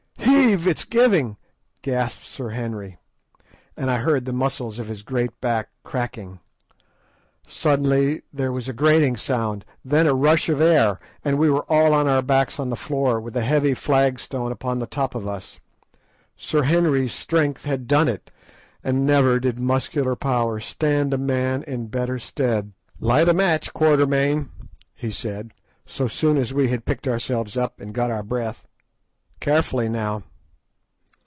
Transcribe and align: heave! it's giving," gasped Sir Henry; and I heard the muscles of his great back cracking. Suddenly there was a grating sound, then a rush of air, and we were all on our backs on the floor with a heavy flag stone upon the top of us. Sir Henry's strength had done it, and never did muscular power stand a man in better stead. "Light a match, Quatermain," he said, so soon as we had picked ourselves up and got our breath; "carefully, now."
heave! 0.23 0.67
it's 0.67 0.83
giving," 0.83 1.37
gasped 1.81 2.25
Sir 2.27 2.49
Henry; 2.49 2.97
and 3.77 3.89
I 3.89 3.99
heard 3.99 4.25
the 4.25 4.33
muscles 4.33 4.79
of 4.79 4.89
his 4.89 5.01
great 5.01 5.39
back 5.39 5.69
cracking. 5.85 6.41
Suddenly 7.47 8.23
there 8.33 8.51
was 8.51 8.67
a 8.67 8.73
grating 8.73 9.15
sound, 9.15 9.63
then 9.85 10.07
a 10.07 10.13
rush 10.13 10.49
of 10.49 10.59
air, 10.59 10.99
and 11.23 11.37
we 11.39 11.49
were 11.49 11.65
all 11.69 11.93
on 11.93 12.05
our 12.09 12.21
backs 12.21 12.59
on 12.59 12.69
the 12.69 12.75
floor 12.75 13.19
with 13.21 13.37
a 13.37 13.43
heavy 13.43 13.73
flag 13.73 14.19
stone 14.19 14.51
upon 14.51 14.79
the 14.79 14.85
top 14.85 15.15
of 15.15 15.25
us. 15.25 15.61
Sir 16.35 16.63
Henry's 16.63 17.13
strength 17.13 17.63
had 17.63 17.87
done 17.87 18.09
it, 18.09 18.29
and 18.83 19.05
never 19.05 19.39
did 19.39 19.57
muscular 19.57 20.17
power 20.17 20.59
stand 20.59 21.13
a 21.13 21.17
man 21.17 21.63
in 21.63 21.87
better 21.87 22.19
stead. 22.19 22.73
"Light 22.99 23.29
a 23.29 23.33
match, 23.33 23.73
Quatermain," 23.73 24.49
he 24.93 25.11
said, 25.11 25.53
so 25.85 26.09
soon 26.09 26.35
as 26.35 26.53
we 26.53 26.67
had 26.67 26.83
picked 26.85 27.07
ourselves 27.07 27.55
up 27.55 27.79
and 27.79 27.93
got 27.93 28.11
our 28.11 28.23
breath; 28.23 28.67
"carefully, 29.39 29.87
now." 29.89 30.21